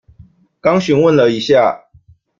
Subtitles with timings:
[0.59, 1.83] 剛詢問了一下